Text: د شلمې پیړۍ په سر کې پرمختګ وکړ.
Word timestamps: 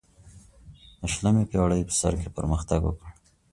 د 0.99 1.01
شلمې 1.13 1.43
پیړۍ 1.51 1.81
په 1.87 1.93
سر 1.99 2.13
کې 2.21 2.29
پرمختګ 2.37 2.81
وکړ. 2.85 3.07